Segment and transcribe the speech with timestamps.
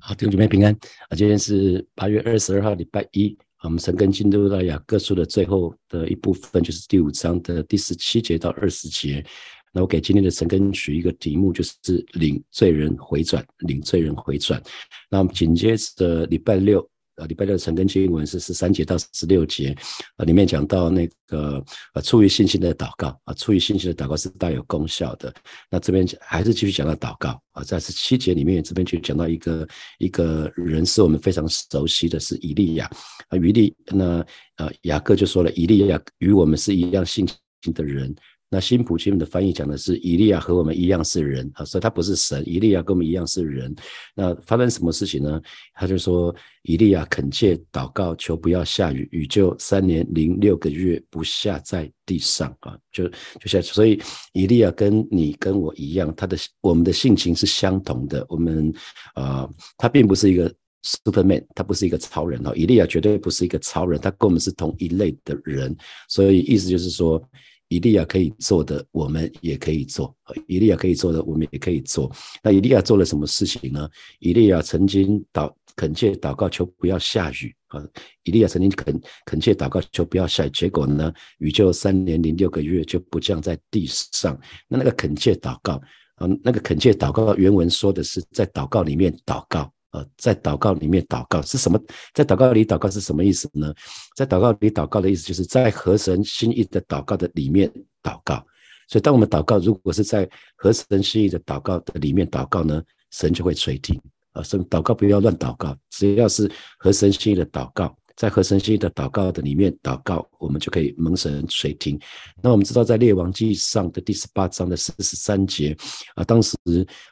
[0.00, 0.72] 好，弟兄姐妹平安
[1.08, 1.16] 啊！
[1.16, 3.36] 今天是八月二十二号，礼拜一。
[3.62, 9.24] 我们神根进入到雅各书的最后的一部分，就是第五章的第十七节到二十节。
[9.72, 11.74] 那我给今天的神根取一个题目，就是
[12.12, 14.62] 领罪人回转，领罪人回转。
[15.10, 16.88] 那我们紧接着礼拜六。
[17.18, 19.76] 呃，礼拜六晨更经文是十三节到十六节，
[20.16, 21.62] 啊，里面讲到那个
[21.94, 25.34] 呃，出于信心的祷告啊，出于信心的祷告是大有功效的。
[25.68, 29.68] 那这边还是继续讲到祷告啊，在十七节里面，这边就讲到一个
[29.98, 32.88] 一个人是我们非常熟悉的是以利亚
[33.28, 34.24] 啊，以利那
[34.56, 37.28] 呃雅各就说了，以利亚与我们是一样信
[37.62, 38.14] 心的人。
[38.50, 43.74] 那新普金的翻译讲的是以利亚和我们一样是人啊，所以他不是神，以利亚跟我们一样是人。
[44.14, 45.38] 那发生什么事情呢？
[45.74, 53.06] 他就说以利亚恳切祷告，求不要下雨，雨就三年零六个月不下在地上啊，就
[53.38, 53.60] 就下。
[53.60, 54.00] 所以
[54.32, 58.24] 以利亚跟你跟我一样，他的我们的性情是相同的。
[58.30, 58.72] 我们
[59.14, 59.46] 啊，
[59.76, 60.50] 他并不是一个
[60.84, 62.54] superman，他不是一个超人哦。
[62.56, 65.76] 以利亚绝对不是一个超人，他跟我们是同一类的人。
[66.08, 67.22] 所以意思就是说。
[67.68, 70.12] 以利亚可以做的，我们也可以做；
[70.46, 72.10] 以利亚可以做的，我们也可以做。
[72.42, 73.88] 那以利亚做了什么事情呢？
[74.18, 77.82] 以利亚曾经祷恳切祷告，求不要下雨啊！
[78.24, 84.38] 以利亚曾经恳恳切祷告，求不要下雨，结果呢，雨就三年零六个月就不降在地上。
[84.66, 85.74] 那那个恳切祷告
[86.16, 89.70] 啊，那个恳切祷告原文说的是在祷告里面祷告。
[89.90, 91.80] 呃，在祷告里面祷告是什么？
[92.12, 93.72] 在祷告里祷告是什么意思呢？
[94.14, 97.72] 在祷告里祷告的意思，就是在合神心意的祷告的里面
[98.02, 98.44] 祷告。
[98.86, 104.00] 所以，当我们祷告，如果是在合神心意的祷告的里面祷告呢，神就会垂听。
[104.32, 107.96] 啊，所以祷告不要乱祷告，只要是合神心意的祷告。
[108.18, 111.96] 在和神心的祷告的里面祷告，我们就可以蒙神垂听。
[112.42, 115.76] 那我们知道，在列王记上的第十八章的四十三节
[116.16, 116.56] 啊，当时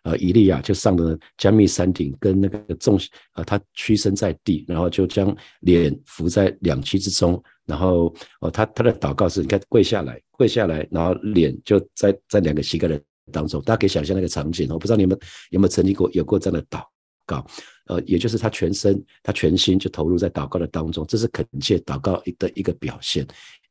[0.03, 2.99] 呃以利亚就上了加密山顶，跟那个众
[3.35, 13.01] 啊，他屈身在地，然后就将脸伏在两膝之中，然后哦，他他的祷告是，你看跪下来，跪下来，然后脸就在在两个膝盖的
[13.31, 14.69] 当中，大家可以想象那个场景。
[14.73, 15.17] 我不知道你们
[15.51, 16.83] 有没有曾经过有过这样的祷。
[17.27, 17.47] 告，
[17.87, 23.27] 呃，也就是他全身、他全心就投入在祷告的当中，这是恳切祷告的一个表现。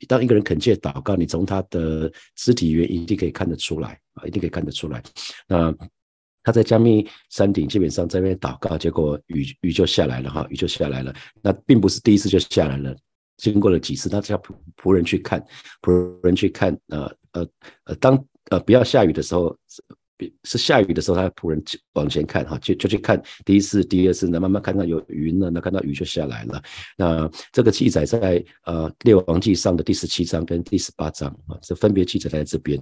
[0.08, 5.02] 当一个人恳切祷告，你从他的肢体语言一定可以看得出来啊，一定可以看得出来。
[5.48, 5.74] 那
[6.44, 11.12] 他在加密山顶基本上在那边祷告，结果雨雨就下来了哈，雨就下来了。
[11.42, 12.96] 那并不是第一次就下来了，
[13.38, 15.44] 经过了几次，他叫仆仆人去看，
[15.82, 17.48] 仆人去看，呃呃
[17.86, 19.58] 呃，当呃不要下雨的时候。
[20.44, 21.62] 是下雨的时候，他仆人
[21.94, 26.62] 往前看，哈，就就去看第一次、第二次，那慢慢看到有云了，那看到雨就下来了。
[26.98, 32.82] 那这个记载在呃列王记上的第十七章跟第十八章啊，这分别记载在这边。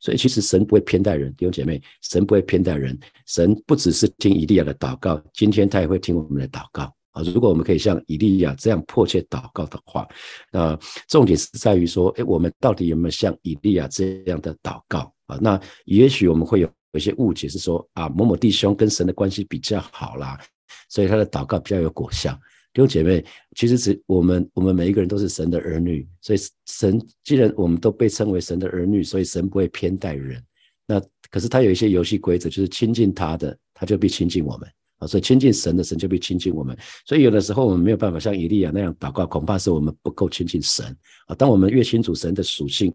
[0.00, 7.22] 所以其实神不会偏待人，弟兄姐妹，神不会偏待人，神不只是听以利亚的祷告，今天他也会听我们的祷告啊。
[7.22, 10.08] 如果我们可以像以利亚这样迫切祷告的话，
[10.50, 10.74] 那
[11.06, 15.12] 重点是在于说，哎，我们到底有没有像以利亚这样的祷告？
[15.28, 20.40] 啊，那也许我们会有有些误解，是说啊，某某弟兄跟神的关系比较好啦，
[20.88, 22.32] 所以他的祷告比较有果效。
[22.72, 23.24] 弟兄姐妹，
[23.56, 30.42] 其实是我们我们每一个人都是神的儿女，所以神既然我们都被称为神的儿女，所以神不会偏待人。
[30.86, 30.98] 那
[31.30, 34.68] 可是他有一些游戏规则，就是亲近他的，他就必亲近我们
[34.98, 36.76] 啊，所以亲近神的神就必亲近我们。
[37.04, 40.86] 所以有的时候我们没有办法像以利亚那样祷告，恐怕是我们不够亲近神
[41.26, 41.34] 啊。
[41.34, 42.90] 当我们越清楚神的属性。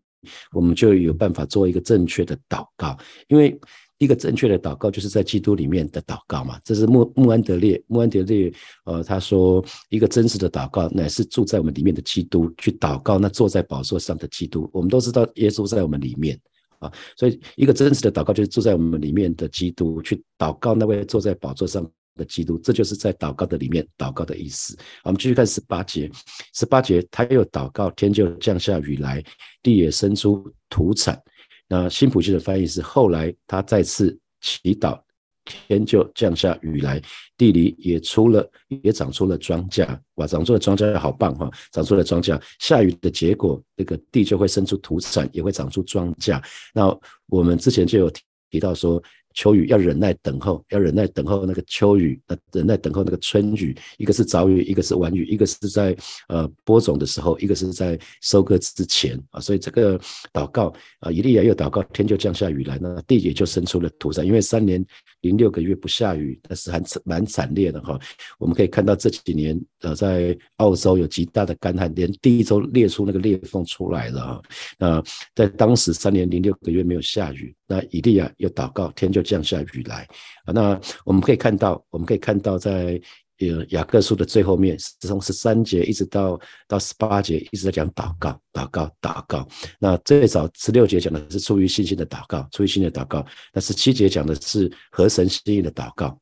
[0.52, 2.98] 我们就有办法做一个正确的祷告，
[3.28, 3.60] 因为
[3.98, 6.60] 一个正确的祷告就是在基督里面的祷告嘛。
[6.64, 8.52] 这是穆穆安德烈，穆安德烈，
[8.86, 14.70] 呃，他说一个真实的祷告乃是住在我们里面的基督去祷告，那坐在宝座上的基督。
[14.74, 16.38] 我们都知道耶稣在我们里面
[16.80, 21.90] 啊，所以一个真实的祷告就是住在我们里面的基督去祷告那位坐在宝座上。
[22.16, 24.78] 的基督，这就是在祷告的里面祷告的意思。
[25.04, 26.10] 我们继续看十八节，
[26.54, 29.24] 十八节他又祷告，天就降下雨来，
[29.62, 31.20] 地也生出土产。
[31.68, 35.02] 那新普金的翻译是：后来他再次祈祷，
[35.46, 37.02] 天就降下雨来，
[37.38, 39.88] 地里也出了，也长出了庄稼。
[40.16, 41.50] 哇，长出了庄稼好棒哈！
[41.72, 46.42] 长出了庄稼，下雨的结果，那个地就会生出土产，也会长出庄稼。
[46.74, 46.96] 那
[47.28, 48.12] 我们之前就有
[48.52, 49.02] 提到说。
[49.34, 53.76] 秋雨要忍耐等候，要忍耐等候那个秋雨，呃，忍耐等候那个春雨。
[53.98, 55.96] 一个是早雨，一个是晚雨，一个是在
[56.30, 59.40] 呃播种的时候，一个是在收割之前啊。
[59.40, 60.00] 所以这个
[60.32, 64.26] 祷告啊，以利亚又祷告，天就降下雨来，那地也就生出了土产。
[64.26, 64.84] 因为三年
[65.22, 68.00] 零六个月不下雨，那是还蛮惨烈的哈。
[68.38, 74.42] 我们可以看到这几年呃，在澳洲有极大的干旱，连地都裂出那个裂缝出来了啊。
[74.78, 75.04] 那
[75.36, 77.54] 在当时三年零六个月没有下雨。
[77.68, 80.08] 那以利亚又祷告，天就降下雨来
[80.46, 80.54] 啊。
[80.54, 83.02] 那我们可以看到，我们可以看到在。
[83.40, 89.46] 呃，雅各书的最后面，从十三节一直到到十八节，一直在讲祷告，祷告，祷告。
[89.80, 93.26] 那最早十六节讲的是出于信心的祷告，出于心的祷告。
[93.52, 96.18] 那十七节讲的是合神心意的祷告，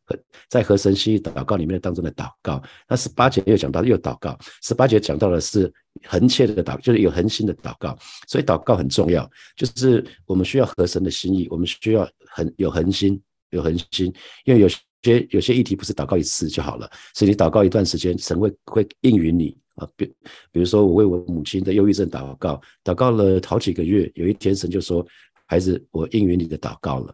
[0.49, 2.63] 在合神心意祷告里面当中的祷告。
[2.87, 5.71] 那十八节又讲到又祷告，十八节讲到的是
[6.07, 7.95] 恒切的祷，就是有恒心的祷告。
[8.27, 14.11] 所以祷告很重要，就是我们需要合神的心意，我们需要很有恒心，有恒心，
[14.45, 14.69] 因为有。
[15.03, 19.87] 些有些议题不是祷告一次就好了，是你祷告一段时间，神会会应允你啊。
[19.95, 20.05] 比
[20.51, 25.05] 比如说，我为我母亲的忧郁症祷告，祷告了好几个月，有一天神就说
[25.47, 27.13] ：“孩子，我应允你的祷告了。”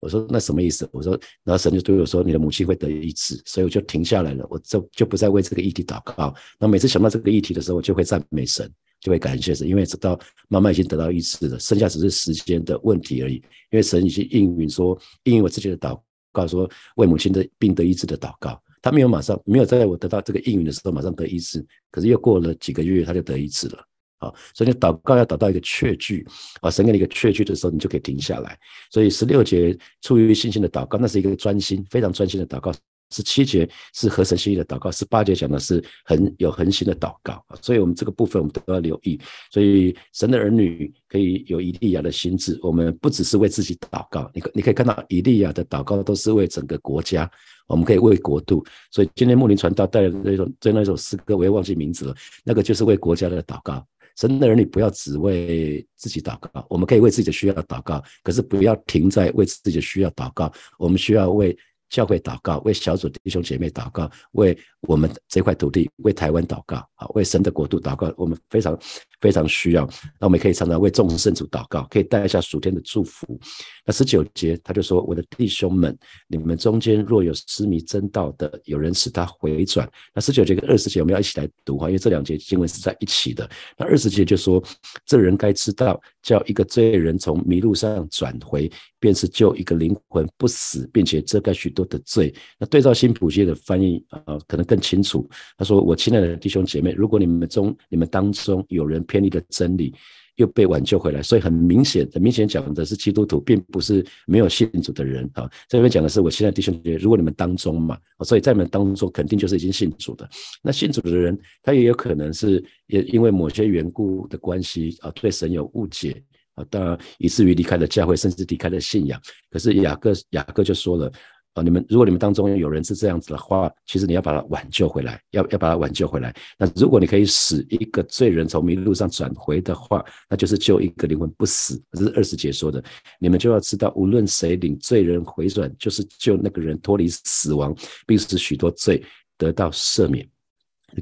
[0.00, 6.34] 我说：“那什么意思？”我说：“然后神就对我说：‘你的母亲会得医治。’所以我就停下来了，我就就不再为这个议题祷告。
[6.58, 8.70] 那每次想到这个议题的时候，我就会赞美神，
[9.00, 13.36] 就会感谢神，因为知道妈妈已经得到医治了，剩下只是时间的问题而已。
[13.70, 15.98] 因为神已经应允说，应允我自己的祷。”
[16.34, 23.78] 告诉说为母亲的病得医治的祷告，他没有马上没有在我得到这个应允的时候马上得医治，可是又过了几个月他就得医治了。
[24.18, 26.26] 啊，所以祷告要祷到一个确据
[26.60, 28.58] 啊，神给你一个确据的时候，你就可以停下来。
[28.90, 32.72] 所以十六节出于信心的祷告，那是一个专心非常专心的祷告。
[33.10, 39.20] 十七节是合神心意的祷告，十八节讲的是很有恒心的祷告啊，所以我们这个部分我们都要留意。
[39.50, 47.30] 所以神的儿女可以有以利亚的心智，我们不只是为自己祷告，你可你可以看到以利亚的祷告都是为整个国家，
[47.68, 48.64] 我们可以为国度。
[48.90, 53.86] 所以今天牧林传道带的那种在那首诗歌，我也忘记名字了，那个就是为国家的祷告。
[54.16, 61.56] 神的儿女不要只为自己祷告，我们可以为自己的需要祷告，可是不要停在为自己的需要祷告，我们需要为。
[61.88, 68.78] 教会祷告，为小组弟兄姐妹祷告，为我们这块土地，为台湾祷告，啊，为神的国度祷告，我们非常
[69.20, 69.86] 非常需要。
[70.18, 73.38] 那我们可以常常为众圣主祷告，可以带一下属天的祝福。
[73.84, 75.96] 那十九节他就说：“我的弟兄们，
[76.26, 83.48] 你们中间若有失迷真道的，有人使他回转。”那十九节跟二十节我们要一起来读哈，因为这两节经文是在一起的。
[83.76, 84.62] 那二十节就说
[85.06, 95.28] ：“这人该知道，叫一个罪人从迷路上转回，便是救一个灵魂不死，并且遮盖许多的罪。”那对照新普界的翻译啊，可能更清楚。
[95.58, 99.92] 他说：“我亲爱的弟兄姐妹，如果你们中你们当中有人偏离了真理。”
[100.36, 105.48] 又被挽救回来，所以很明显，很明显讲的是基督徒，并不是没有信主的人啊。
[105.68, 110.28] 这边讲的是我亲爱的弟兄姐妹，如果你们当中嘛，所以在你们当中肯定就是已经信主的。
[110.60, 116.20] 那信主的人，他也有可能是也因为某些缘故的关系啊，对神有误解
[116.56, 119.20] 啊，当然以至于离开了教会，甚至离开了信仰。
[119.50, 121.12] 可是雅各雅各就说了。
[121.54, 126.34] 啊，你们如果你们当中有人是这样子的话，其实你要把他挽救回来，要要把他挽救回来。
[126.58, 131.80] 那如果你可以使一个罪人从迷路上转回的话，那就是救一个灵魂不死。
[131.92, 132.82] 这是二十节说的。
[133.20, 137.72] 你们就要知道，无论谁领罪人回转，就是救那个人脱离死亡，
[138.04, 139.02] 并使许多罪
[139.38, 140.28] 得到赦免。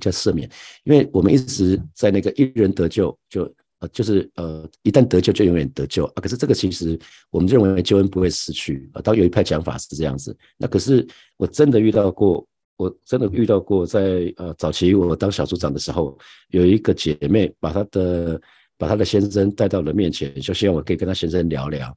[0.00, 0.48] 叫赦免，
[0.84, 3.52] 因为我们一直在那个一人得救就。
[3.92, 6.14] 就是呃，一旦得救就永远得救啊。
[6.16, 6.98] 可是这个其实
[7.30, 9.00] 我们认为救恩不会失去啊。
[9.02, 11.06] 当有一派讲法是这样子，那可是
[11.36, 12.46] 我真的遇到过，
[12.76, 16.16] 我真的遇到过，在呃早期我当小组长的时候，
[16.48, 18.40] 有一个姐妹把她的
[18.76, 21.96] 把她的先生带到了面前，就希望我可以跟她先生聊聊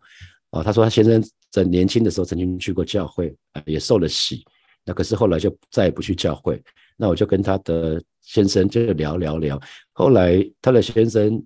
[0.52, 0.64] 啊。
[0.64, 4.44] 她说她先生在年轻的时候曾经去过教会啊，也受了洗，
[4.84, 6.62] 那可是后来就再也不去教会。
[6.98, 9.62] 那我就跟她的先生就聊聊聊，
[9.94, 11.44] 后来她的先生。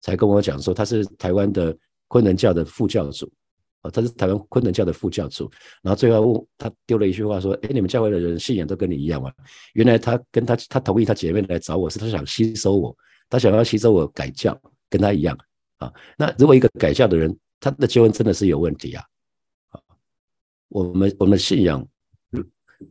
[0.00, 1.76] 才跟我讲说他是台湾的
[2.08, 3.30] 昆仑教的副教主，
[3.82, 5.50] 啊，他是台湾昆仑教的副教主。
[5.82, 9.32] 然后最后他丢了一句话说：“哎，你们教会的人信仰都跟你一样吗？”
[9.74, 12.96] 原来他跟他他同意他姐妹来找我是他想吸收我，
[13.28, 15.38] 他想要吸收我改教，跟他一样
[15.78, 15.92] 啊。
[16.16, 19.04] 那如果一个改教的人，他的结婚真的是有问题啊！
[19.68, 19.80] 啊，
[20.68, 21.86] 我们我们信仰，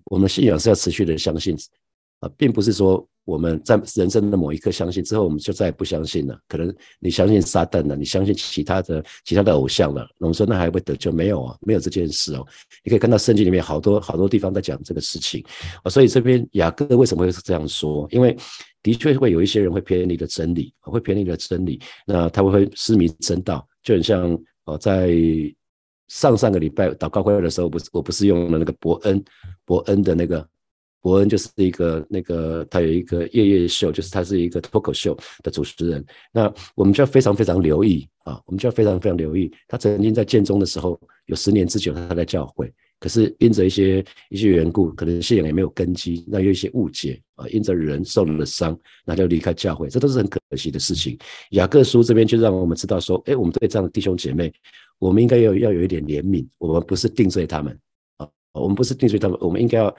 [0.05, 1.57] 我们信仰是要持续的相信
[2.19, 3.07] 啊，并不是说。
[3.25, 6.35] 我们在人生的某一刻相信之后，我们就再也不相信了。
[6.47, 10.09] 可能你相信撒旦了，你相信其他的其他的偶像了。
[10.17, 11.11] 我们说那还会得救？
[11.11, 12.43] 没有啊，没有这件事哦。
[12.83, 15.45] 你可以看到圣经里面好多好多地方在讲这个事情
[15.83, 15.91] 啊。
[15.91, 18.07] 所以这边雅各为什么会是这样说？
[18.09, 18.35] 因为
[18.81, 21.79] 的确会有一些人会偏离了真理，会偏离了真理。
[22.07, 24.35] 那他会会失迷真道，就很像
[24.65, 25.13] 哦，在
[26.07, 29.23] 上上个礼拜祷告会的时候，不是我不是用了那个伯恩
[29.65, 30.43] 伯恩的那个。
[31.01, 36.05] 伯恩就是一个那个，他有一个夜夜秀，就是他是一个脱口秀的主持人。
[36.31, 39.51] 那我们就要非常非常留意啊，我们就要非常非常留意。
[39.67, 51.17] 他曾经在建中的时候有十年之久，他在教会，可是因着一些一些缘故，可能信仰也没有根基，那有一些误解啊，因着人受了伤，那就离开教会，这都是很可惜的事情。
[51.51, 54.51] 雅各书这边就让我们知道说，哎，我们对这样的弟兄姐妹，
[54.97, 57.79] 我们应该要要有一点怜悯，我们不是定罪他们
[58.17, 59.95] 啊，我们不是定罪他们，我们应该要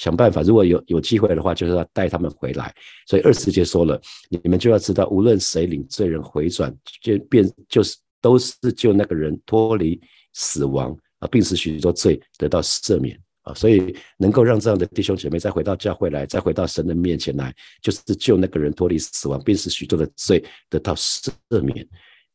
[0.00, 2.74] 想办法，如果有有机会的话，就是要带他们回来。
[3.06, 10.00] 所以二十节说了，你们就要知道，无论谁领罪人回转，就变就是都是救那个人脱离
[10.32, 13.14] 死亡啊，并使许多罪得到赦免。
[13.42, 21.30] 啊，所以能够让这样的弟兄姐妹再回到教会来，再回到神的面前来，就是救那个人脱离死亡，并使许多的罪得到赦
[21.62, 21.86] 免。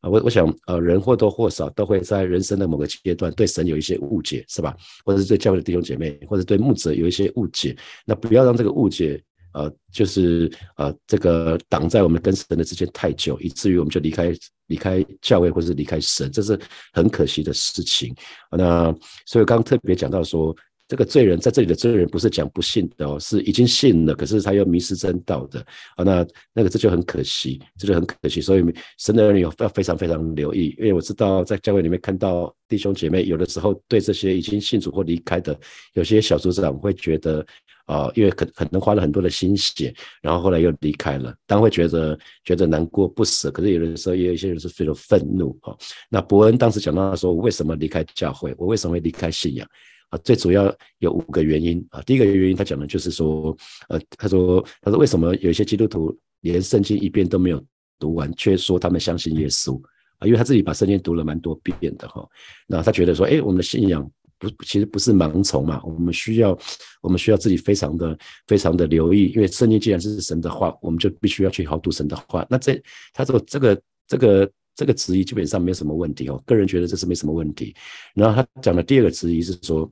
[0.10, 4.76] 我我想，呃，人或多或少都会在人生的某个阶段对神有一些误解，是吧？
[5.04, 7.76] 或者是对教会的弟兄姐妹，或者对牧者有一些误解。
[8.06, 9.22] 那不要让这个误解，
[9.54, 14.34] 呃，就是呃，这个挡在我们跟神的之间太久，以至于我们就离开
[14.68, 16.60] 离开教会，或是离开神，这是
[16.94, 18.16] 很可惜的事情。
[18.52, 18.96] 那
[19.26, 20.56] 所以刚刚特别讲到说。
[20.88, 25.60] 这个罪人在这里的罪人不是讲不信的哦，是已经信了，可是他又迷失真道的
[25.96, 26.04] 啊。
[26.04, 28.40] 那那个这就很可惜，这就很可惜。
[28.40, 28.64] 所以
[29.00, 35.60] 神的儿女要非常非常留意，因为我知道在教会里面看到弟兄姐妹有的时候对这些已经信主或离开的
[35.94, 37.44] 有些小组长会觉得
[37.86, 43.50] 啊，因为可可能花了很多的心血，然后后来又离开了，当会觉得觉得难过不舍。
[43.50, 45.76] 可是有的时候也有一些人是非常愤怒啊。
[46.10, 48.54] 那伯恩当时讲到说，我为什么离开教会？
[48.58, 49.68] 我为什么会离开信仰？
[50.18, 52.02] 最主要有五个原因啊。
[52.04, 53.56] 第一个原因，他讲的就是说，
[53.90, 57.64] 呃，他说，他说为什么有一些基督徒连圣经一遍都没有
[57.98, 59.82] 读完，却说他们相信耶稣
[60.20, 60.28] 啊？
[60.28, 62.28] 因为他自己把圣经读了蛮多遍的哈。
[62.68, 65.82] 那他觉得说，哎，我们的信仰不，其实不是盲从嘛。
[65.84, 66.58] 我们需要，
[67.02, 68.18] 我们需要自己非常的、
[68.48, 72.46] 非常的留意，因为圣经既然是神的话，我们就必须要去好读神的话。
[72.50, 72.80] 那这，
[73.14, 76.42] 他说这个、这个、这个质疑基本上没有什么问题哦。
[76.46, 77.74] 个人觉得这是没什么问题。
[78.14, 79.92] 然后他讲的第二个质疑是说。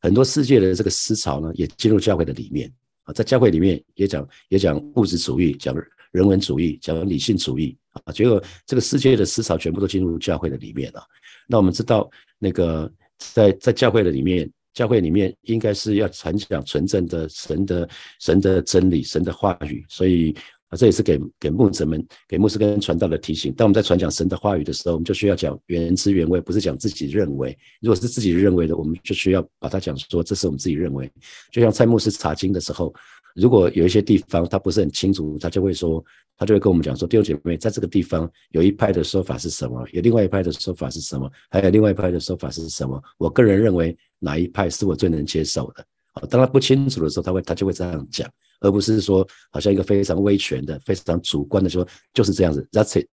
[0.00, 2.72] 很多世界的这个思潮呢，也进入教会的里面
[3.04, 5.74] 啊，在教会里面也讲也讲物质主义，讲
[6.12, 11.02] 人文主义，讲理性主义啊，结果这个世界的思潮全部都进入教会的里面了。
[11.46, 17.88] 那我们知道，那个在在教会的里面，教会里面应该是要传讲纯正的神的
[18.20, 20.34] 神的真理，神的话语，所以。
[20.68, 23.52] 啊，这也是给给牧者们、给牧师跟传道的提醒。
[23.54, 27.56] 当我们在传讲神的话语的时候，我们就需要讲原汁原味，不是讲自己认为。
[27.80, 31.10] 如果是自己认为的，我们就需要把它讲说，这是我们自己认为。
[31.50, 32.94] 就像蔡牧师查经的时候，
[33.34, 36.04] 如果有一些地方他不是很清楚，他就会说，
[36.36, 43.02] 他就会跟我们讲说，弟兄姐妹，在这个地方有一派的说法是什么，有另外一派的说法是什么，还有另外一派的说法是什么？
[43.16, 45.82] 我个人认为哪一派是我最能接受的？
[46.12, 48.28] 啊，当他不清楚的时候，他会他就会这样讲。
[48.60, 52.66] 而不是说好像一个非常威权的、非常主观的说就是这样子。
[52.72, 53.06] That's it。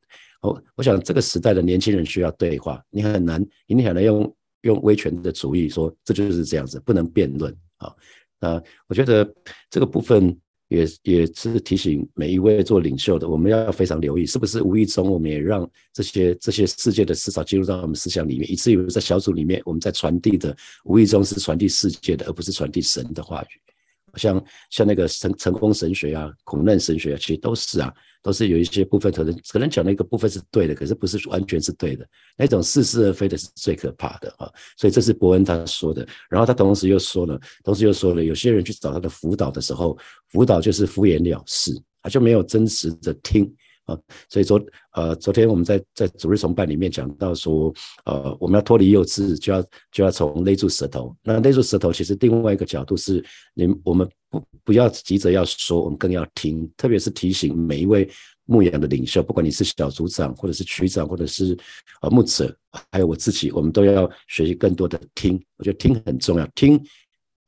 [0.40, 7.94] 我我想这个时代的年轻人需要对话，你很难，你很难用用威权的主义说这就是这样子，不能辩论啊。
[8.40, 9.32] 那我觉得
[9.70, 23.71] 这个部分也也是提醒每一位做领袖的，我们要非常留意，是不是无意中我们也让这些这些世界的思潮进入到我们思想里面，以至于在小组里面我们在传递的无意中是传递世界的，而不是传递神的话语。
[24.16, 27.92] 像像那个成成功神学啊，苦难神学啊，其实都是啊，
[28.22, 32.06] 都是有一些部分可能可能讲的一个部分是对的，可是不是完全是对的。
[32.36, 34.50] 那种似是而非的是最可怕的啊！
[34.76, 36.06] 所以这是伯恩他说的。
[36.28, 39.96] 然后他同时又说了，同时又说了，有些人去找他的辅导的时候，
[40.28, 43.52] 辅导就是敷衍了事，他就没有真实的听。
[43.84, 43.98] 啊，
[44.28, 44.60] 所以昨
[44.92, 47.74] 呃昨天我们在在主日崇拜里面讲到说，
[48.04, 51.14] 呃我们要脱离幼稚，就要就要从勒住舌头。
[51.22, 53.24] 那勒住舌头，其实另外一个角度是，
[53.54, 56.70] 你我们不不要急着要说，我们更要听。
[56.76, 58.08] 特别是提醒每一位
[58.44, 61.58] 牧养的领袖，不管你是小组长，或者是区长，或者是
[62.02, 62.56] 呃牧者，
[62.92, 65.42] 还有我自己，我们都要学习更多的听。
[65.56, 66.80] 我觉得听很重要，听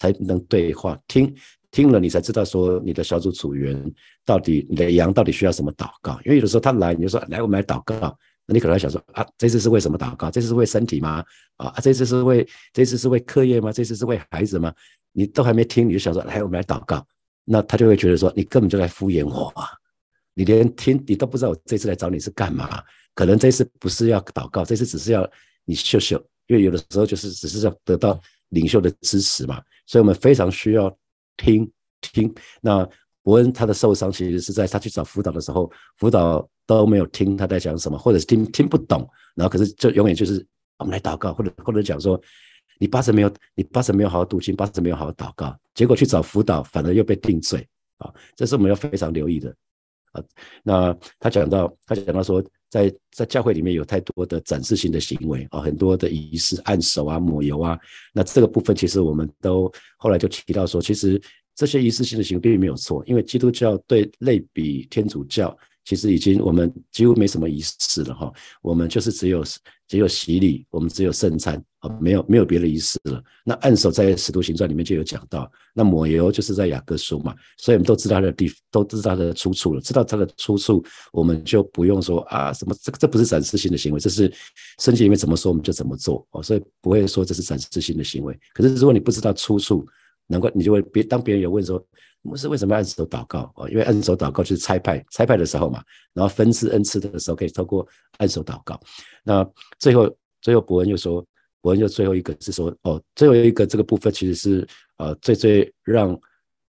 [0.00, 1.32] 才能对话，听。
[1.74, 3.92] 听了你才知道说你的小组组员
[4.24, 8.16] 到底你的羊到底需要什么祷告，因为有的时候他来你就说来我们来祷告，
[8.46, 10.30] 那你可能想说啊这次是为什么祷告？
[10.30, 11.24] 这次是为身体吗？
[11.56, 13.72] 啊这次是为这次是为课业吗？
[13.72, 14.72] 这次是为孩子吗？
[15.10, 17.04] 你都还没听你就想说来我们来祷告，
[17.44, 19.66] 那他就会觉得说你根本就在敷衍我啊！
[20.34, 22.80] 你连听你都不知道我这次来找你是干嘛？
[23.16, 25.28] 可能这次不是要祷告，这次只是要
[25.64, 30.96] 你秀秀，因为有的时候就是只是要得到领袖的支持嘛，所以我们非常需要。
[31.36, 32.88] 听听，那
[33.22, 40.46] 伯恩他的受伤其实是在他去找辅导的时候，辅导都没有听他在讲什么，或者是听听不懂，然后可是就永远就是
[40.78, 42.20] 我们来祷告，或者或者讲说
[42.78, 47.66] 你八成没有你八成没有好好读经，八成没有好好祷告，结果去找辅导反而又被定罪。
[47.98, 49.54] 啊，这是我们要非常留意的。
[50.14, 50.24] 啊。
[50.62, 52.42] 那他讲到他讲到说。
[52.70, 57.78] 在在教会里面有太多的展示性的行为啊，很多的仪式，按手啊，抹油啊，
[58.12, 61.22] 那这个部分其实我们都后来就提到说，其实
[61.54, 69.44] 这些仪式性的行为并没有错，因为基督教对类比天主教其实已经我们几乎没什么仪式了哈，我们就是只有
[69.86, 73.22] 只有洗礼，我们只有圣餐啊，没有没有别的仪式了。
[73.44, 84.32] 那按手在使徒行传里面就有讲到，那抹油就是在雅各书嘛，所以我们都知道它的地，都知道它的出处了，知道它的出处，我们就不用说啊什么这这不是展示性的行为，这是
[84.78, 88.34] 圣经里面怎么说我们就怎么做哦，所以不会说这是展示性的行为。
[88.54, 89.86] 可是如果你不知道出处，
[90.26, 91.84] 难怪你就会别当别人有问说。
[92.24, 93.68] 牧师为什么按手祷告啊？
[93.68, 98.80] 因为按手祷告就是拆派，拆派的时候嘛，然后分赐恩赐的时候可以透过按手祷告。
[99.22, 99.46] 那
[99.78, 101.24] 最后，最后伯恩又说，
[101.60, 104.66] 伯恩又最后一个是说，哦，最后一个这个部分其实是
[104.96, 106.18] 呃最最让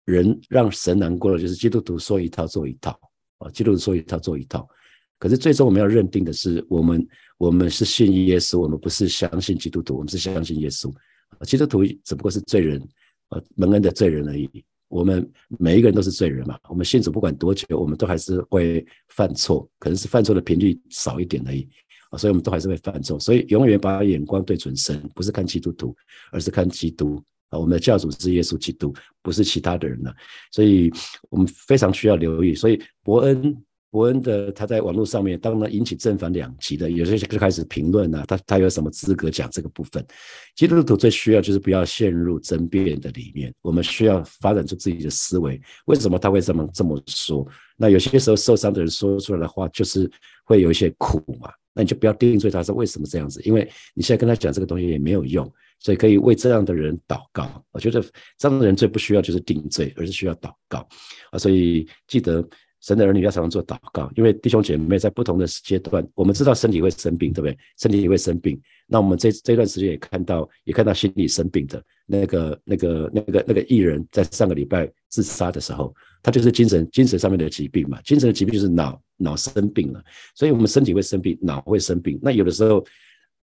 [0.06, 2.98] 人让神难过的，就是基督徒说一套做一套
[3.36, 4.66] 啊，基督徒说一套做一套。
[5.18, 7.06] 可是最终我们要认定的是，我们
[7.36, 10.90] 我们是信耶稣，我们不是相信基督徒，我们是相信耶稣。
[11.42, 12.82] 基督徒只不过是罪人，
[13.28, 14.64] 呃，蒙恩的罪人而已。
[14.92, 15.26] 我们
[15.58, 21.66] 每一个人都是罪人嘛，我们信主不管多久，我们都还是会犯错，可能是犯错的频率少一点而已
[22.10, 25.96] 啊，所以我们都还是会犯错，所以永远把眼光对准神，不是看基督徒，
[26.30, 27.16] 而是看基督
[27.48, 30.14] 啊，我们的教主是耶稣基督，不是其他的人了，
[30.50, 30.92] 所以
[31.30, 33.56] 我们非常需要留意，所以伯恩。
[33.92, 40.02] 伯恩的他在网络上面，当然引起正反两极的，有些就开始评论啊，他他有什么资格讲这个部分？
[40.56, 45.60] 基督徒最需要就是不要陷入争辩的里面，我们需要发展出自己的思维。
[45.84, 47.46] 为什么他会这么这么说？
[47.76, 50.10] 那有些时候受伤的人说出来的话，就是
[50.46, 55.46] 会有一些苦嘛，那你就不要定罪他说为什么这样子，因为你现在跟他讲这个东西也没有用，
[55.80, 57.62] 所以可以为这样的人祷告。
[57.72, 58.02] 我觉得
[58.38, 60.78] 这样的人最不需要就是定罪，而是需要祷告
[61.30, 62.42] 啊，所以记得。
[62.82, 67.56] 神的儿女要常常做祷告，因为弟兄姐妹在不同的阶段，我们知道身体会生病，对不对？
[67.78, 68.60] 身体也会生病。
[68.88, 78.00] 那我们这这段时间也看到，也看到心理生病的那个、那个、那个、那个艺人，在上个礼拜自杀的时候，他就是精神、精神上面的疾病嘛。
[78.02, 80.02] 精神的疾病就是脑脑生病了，
[80.34, 82.18] 所以我们身体会生病，脑会生病。
[82.20, 82.84] 那有的时候，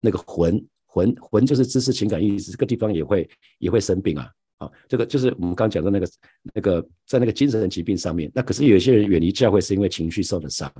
[0.00, 4.30] 那个魂魂魂就是知识、情感、意识这个地方也会也会生病啊。
[4.58, 6.08] 啊，这个就是我们刚讲的那个
[6.54, 10.72] 那个在那个精神疾病上面，那可是有些人远离教会是因为情绪受的伤，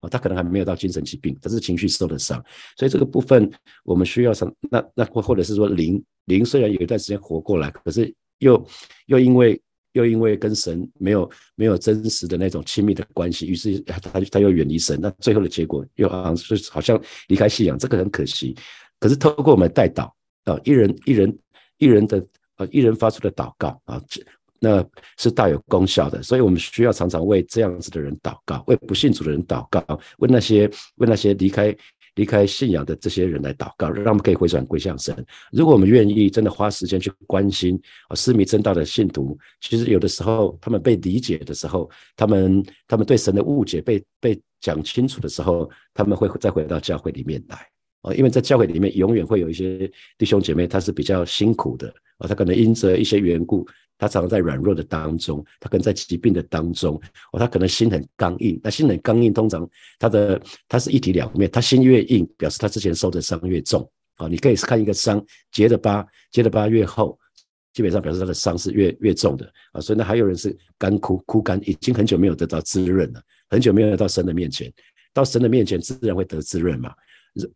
[0.00, 2.44] 啊，他可能还没有到精神疾病，他是情绪受的伤，
[2.76, 3.50] 所以这个部分
[3.82, 8.62] 我们需要什那那或或者是说灵灵虽然有一段时间活过来，可是又
[9.06, 9.58] 又因为
[9.92, 13.98] 又因为跟神没有没有真实的那种亲密的关系，于是他
[14.30, 18.54] 他又远离神，那最后的结果又好像是好像离开信仰，这个很可惜。
[19.00, 20.10] 可是透过我们带祷
[20.44, 21.38] 啊，一人一人
[21.78, 22.22] 一人的。
[22.56, 24.02] 啊，一人发出的祷告啊，
[24.60, 24.84] 那
[25.18, 26.22] 是大有功效的。
[26.22, 29.82] 所以，我们需要常常为这样子的人祷告，为不信主的人祷告，
[30.18, 31.76] 为那些为那些离开
[32.14, 35.14] 离开信仰的这些人来祷告，让他们可以回转归向神。
[35.52, 47.56] 如果我们愿意真的花时间去关心啊，失迷真道的信徒，其实有的时候他们被理解的时候，他们他们对神的误解被被讲清楚的时候，他们会再回到教会里面来
[48.02, 51.92] 啊，因为在教会里面永远会有一些弟兄姐妹，他是比较辛苦的。
[52.18, 53.66] 啊，他可能因着一些缘故，
[53.98, 57.00] 他常常在软弱的当中，他可能在疾病的当中，
[57.32, 58.60] 哦，他可能心很刚硬。
[58.62, 63.88] 那心很刚硬，通常他的他是一体两面，他心越硬，表示他之前受的伤越重。
[64.16, 67.18] 啊，你可以看一个伤结的疤，结的疤越厚，
[67.72, 69.52] 基本上表示他的伤是越越重的。
[69.72, 74.72] 啊，所以呢，还有人是干枯枯干，已经很久没有得到滋润了，很久没有到神的面前，
[75.12, 76.94] 到神的面前自然会得滋润嘛。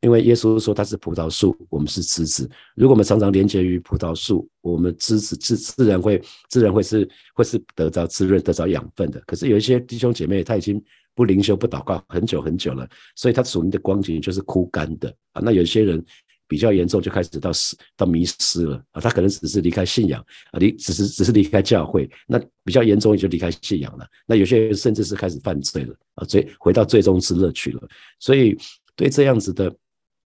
[0.00, 2.50] 因为耶稣说他是葡萄树，我们是枝子。
[2.74, 9.22] 如果我们常常连接于葡萄树，我们枝子自自然会自然会是会是得到滋润、得到养分的。
[9.24, 10.82] 可是有一些弟兄姐妹他已经
[11.14, 15.40] 不灵修、不祷告很久很久了，所以他属灵的光景就是枯干的啊。
[15.40, 16.04] 那有些人
[16.48, 19.00] 比较严重，就开始到失到迷失了啊。
[19.00, 22.10] 他可能只是离开信仰啊，离只是只是离开教会。
[22.26, 24.04] 那比较严重也就离开信仰了。
[24.26, 27.88] 那有些人甚至是开始犯罪了啊，最回到最终之乐去了。
[28.18, 28.58] 所以。
[28.98, 29.72] 对这样子的，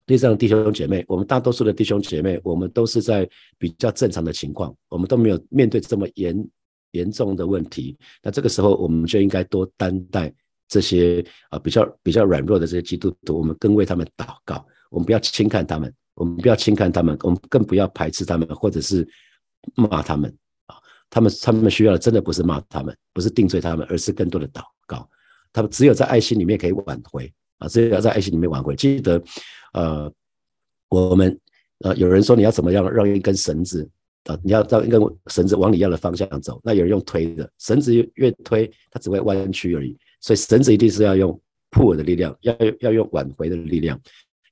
[0.05, 3.27] 对这样弟兄姐妹，我们大多数的弟兄姐妹，我们都是在
[3.57, 6.49] 比较正常的情况，我们都没有面对这么严
[6.91, 7.97] 严重的问题。
[8.21, 10.33] 那这个时候，我们就应该多担待
[10.67, 14.65] 这些啊比较比较软弱的这些基督徒，我们更为他们祷告。
[14.89, 19.07] 我们不要轻看他们，我们不要轻看他们，我们更不要排斥他们，或者是
[19.75, 20.29] 骂他们
[20.65, 20.75] 啊。
[21.09, 25.09] 他们他们需要的真的不是骂他们，不是定罪他们，而是更多的祷告。
[25.53, 27.33] 他们只有在爱心里面可以挽回。
[27.59, 28.75] 啊，这要在爱心里面挽回。
[28.75, 29.21] 记得，
[29.73, 30.11] 呃，
[30.89, 31.39] 我们
[31.79, 33.87] 呃，有人说你要怎么样让一根绳子
[34.25, 36.59] 啊，你要让一根绳子往你要的方向走。
[36.63, 39.97] 那有人用推的，绳子越越推，它只会弯曲而已。
[40.21, 41.39] 所以绳子一定是要用
[41.71, 43.99] pull 的力量，要要用挽回的力量，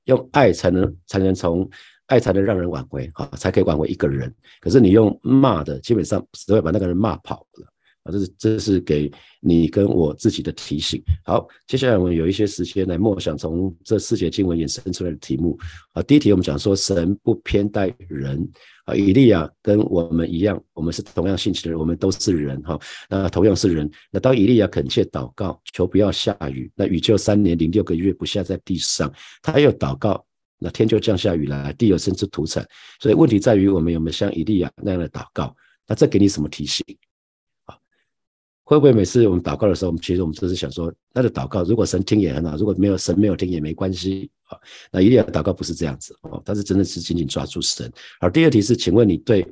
[0.04, 1.68] 用爱才能才能从
[2.06, 4.32] 爱才能让人挽回啊，才可以挽回一个人。
[4.60, 7.66] 可是你用骂的，基本上只会把那个人骂跑了
[8.06, 11.02] 啊，这是这是给你跟我自己的提醒。
[11.24, 15.58] 好，接下来我们有一些时间来默想从这四节经文衍生出来的题目。
[15.92, 18.48] 啊，第一题我们讲说神不偏待人。
[18.84, 22.78] 啊，以利亚跟我们一样，我们是同样性情的人，我们都是人哈。
[23.10, 29.12] 那同样是人，那当以利亚恳切祷告，求不要下雨，那雨就三年零六个月不下在地上。
[29.42, 30.24] 他又祷告，
[30.60, 32.64] 那天就降下雨来，地有生出土产。
[33.00, 35.52] 所以问题在于我们有没有像以利亚那样的祷告？
[35.88, 36.84] 那这给你什么提醒？
[38.68, 44.58] 会不会每次我们祷告的时候，我们其实我们都是想说，那个祷告如果神听也很好，如果没有神没有听也没关系啊。
[44.90, 47.88] 那一定要祷告不是这样子哦，他是真的是紧紧抓住神。
[48.18, 49.46] 而，第二题是，请问你对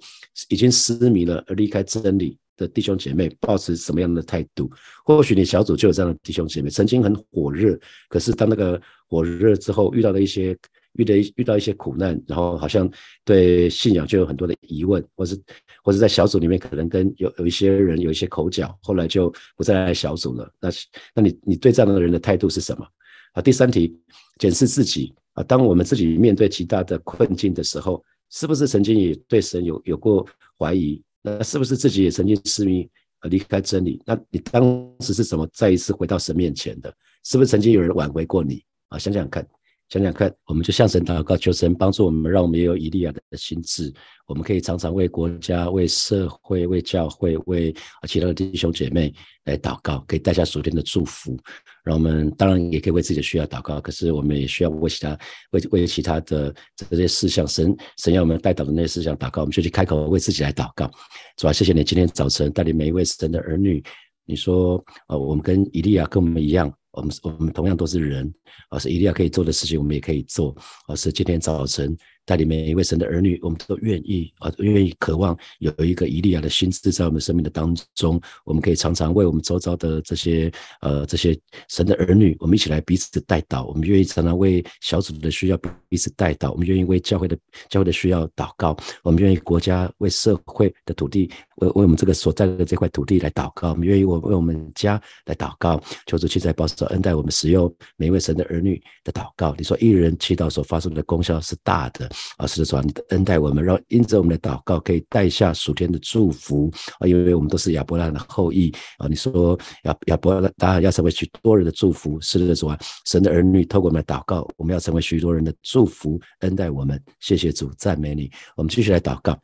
[0.48, 4.68] 已经失迷了而离开真理的弟兄姐妹，抱持什么样的态度？
[5.04, 10.58] 或许你小组就有这样的弟兄姐妹，曾经很火热，可是当那个火热之后，遇到了一些。
[10.94, 12.90] 遇到遇到一些苦难，然后好像
[13.24, 15.40] 对信仰就有很多的疑问，或是
[15.82, 20.50] 或者在小组里面可能跟有有一些人有一些口角，后来就不再来小组了。
[20.60, 20.68] 那
[21.14, 22.86] 那你你对这样的人的态度是什么？
[23.32, 23.98] 啊，第三题，
[24.38, 30.26] 检视自己啊，当我们自己面对极大的困境的时候，是不是曾经也对神有有过
[30.58, 31.02] 怀疑？
[31.22, 34.00] 那是不是自己也曾经失迷啊离开真理？
[34.06, 34.62] 那你当
[35.00, 36.94] 时是怎么再一次回到神面前的？
[37.24, 38.98] 是不是曾经有人挽回过你啊？
[38.98, 39.44] 想想看。
[39.90, 43.92] 想想看，我们就向神祷告，求神帮助我们，让我们也有以利亚的心智。
[44.26, 47.72] 我们可以常常为国家、为社会、为教会、为
[48.08, 49.12] 其他的弟兄姐妹
[49.44, 51.36] 来祷告，可以带下属天的祝福。
[51.84, 55.18] 让我们当然也可以为自己的需要祷告，可是我们也需要为其他、
[55.50, 59.42] 为为其他的这些事项，神神要我们带导的那些事项祷告。
[59.42, 60.90] 我们就去开口为自己来祷告，
[61.36, 63.84] 主啊，谢谢你今天早晨带领每一位神的儿女。
[64.24, 66.72] 你说，呃，我们跟以利亚跟我们一样。
[66.92, 68.32] 我们我们同样都是人，
[68.70, 70.54] 而是一定要可以做的事情，我们也可以做，
[70.88, 71.96] 而是今天早晨。
[72.26, 78.18] 带领每一位神的儿女，我们都愿意啊，愿意渴望有一个以利亚的心智在我们生命的当中。
[78.46, 81.38] 我们可以常常为我们周遭的这些呃这些
[81.68, 83.66] 神的儿女，我们一起来彼此的带祷。
[83.66, 86.50] 我们愿意常常为小组的需要彼此带祷。
[86.50, 87.36] 我们愿意为教会的
[87.68, 88.74] 教会的需要祷告。
[89.02, 93.72] 我们愿意国家为社会的土地为为我们这个所在的这块土地来祷告。
[93.72, 95.78] 我们愿意我为我们家来祷告。
[96.06, 99.54] 求主去在保守恩待我们使用每一位神的儿女的祷告。
[99.56, 102.08] 你说一人祈祷所发生的功效是大的。
[102.36, 109.06] 啊，是的，主啊，你的恩待我们，让因着我们的祷告，可以带下属天的祝福啊，因为我们都是亚伯拉罕的后裔啊。
[109.08, 117.00] 你说亚亚伯拉罕要成为许多人的祝福，是的，主啊，神的儿女透过我们的祷告，我们要成为许多人的祝福，恩待我们。
[117.20, 118.30] 谢谢主，赞美你。
[118.56, 119.38] 我们继续来祷告。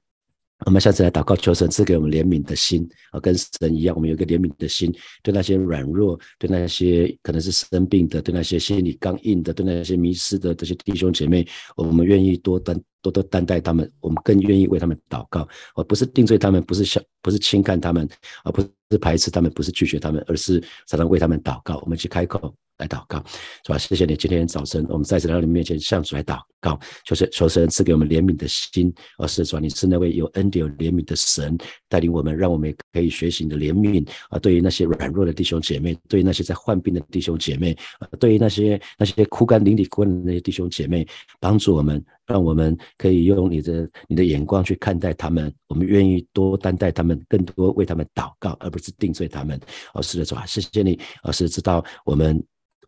[0.67, 4.93] 我们下次来祷告，求神赐给我们怜悯的心啊，跟神一样，我们有一个怜悯的心，
[5.23, 11.47] 对那些软弱，对那些可能是生病的，对那些心里刚硬的，对那些迷失的这些弟兄姐妹，
[11.77, 18.09] 我们愿意多担多多担待他们，我们更愿意为他们祷告，而不是定罪他们，不是小，不是轻看他们，
[18.45, 21.79] 而不是排斥他们，不是拒绝他们，而是常常为他们祷告。
[21.85, 22.55] 我们去开口。
[22.81, 23.23] 来祷告，
[23.63, 23.77] 是吧？
[23.77, 31.59] 谢谢你，今天早晨我们再次来到你面前，向主来祷告，求神求神赐给我们怜悯的心，而是主，你是那位有恩典、有怜悯的神，
[31.91, 34.39] 带领我们，让我们可以学习你的怜悯啊！
[34.39, 41.07] 对于那些软弱的弟兄姐妹，对于那些在患病的弟兄姐妹，啊对于那些那些枯干淋漓、枯干的那些弟兄姐妹，
[41.39, 49.59] 帮助我们，让我们可以用你的你的眼光去看待他们，我们愿意多担待他们，更多为他们祷告，而不是定罪他们。
[49.95, 52.41] 哦，是的，主啊，谢谢你，而是知道我们。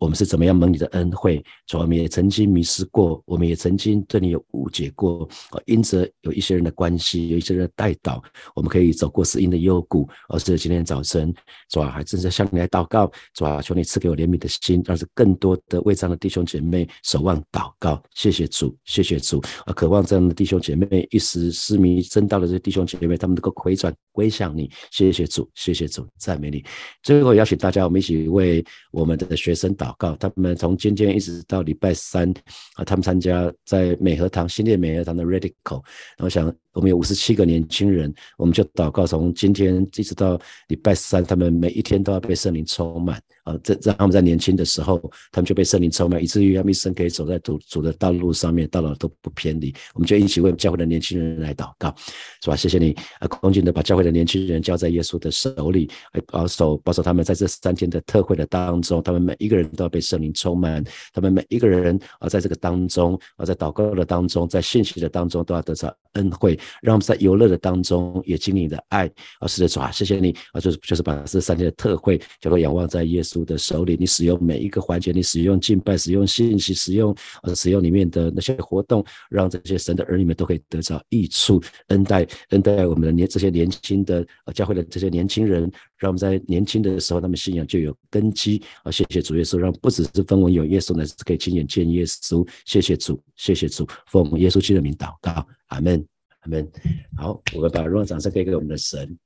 [0.03, 1.41] 我们是怎么样蒙你的恩惠？
[1.65, 5.25] 主，我们也曾经迷失过，我们也曾经对你有误解过。
[5.49, 8.21] 啊，因着有一些人的关系，有一些人的带导，
[8.53, 10.05] 我们可以走过死荫的幽谷。
[10.27, 11.33] 而是今天早晨，
[11.69, 13.09] 主啊，还正在向你来祷告。
[13.33, 18.03] 主啊，求你赐给我怜悯的心，让是更多的为这样的弟兄姐妹守望祷告。
[18.13, 19.41] 谢谢主，谢谢主。
[19.65, 24.69] 啊，渴望这样的弟兄姐妹一时失迷真道的这些弟兄姐妹，他们能够回转归向你。
[24.91, 26.61] 谢谢主，谢谢主，赞美你。
[27.03, 28.61] 最后邀请大家，我们一起为
[28.91, 29.92] 我们的学生祷。
[29.97, 32.29] 告，他们从今天一直到礼拜三
[32.75, 35.81] 啊，他们参加在美和堂新店美和堂的 Radical，
[36.17, 36.53] 然后想。
[36.73, 43.55] 我们有五十七个年轻人，我们就祷告，从今天一直到礼拜三，他们每一天都要被圣灵充满啊！
[43.63, 44.99] 这让他们在年轻的时候，
[45.31, 49.73] 他们就被圣灵充满，以至于他们一生可以走在主主的道路上面，到老都不偏离。
[49.93, 51.93] 我们就一起为教会的年轻人来祷告，
[52.41, 52.55] 是吧？
[52.55, 55.89] 谢谢你啊，恭敬的把教会的年轻人交在耶稣的手里，
[56.27, 60.83] 保守保守他们在这三天的特会的当中，他们每一个人都要被圣灵充满，
[61.13, 66.57] 他们每一个人啊，在这个当中啊，在祷告的当中，在信息的当中，都要得到恩惠。
[66.81, 69.47] 让我们在游乐的当中也经历你的爱啊！
[69.47, 70.59] 是的，主啊，谢谢你啊！
[70.59, 88.91] 就是就是把这三天的特会叫做仰望在耶稣的手里，你使用每一个环节，你使用敬拜，使用信息，使用呃使用里面的那些活动，让这些神的儿女们都可以得到益处，恩待恩待我们的年这些年轻的教会的这些年轻人，让我们在年轻的时候，他们信仰就有根基啊！
[88.91, 92.47] 谢谢主耶稣，让不只是分文有耶稣，乃是可以亲眼见耶稣。
[92.65, 96.12] 谢谢主，谢谢主，奉耶稣基督的名祷告，阿门。
[96.43, 96.69] 阿门。
[97.17, 99.17] 好，我们把荣耀掌声给给我们的神。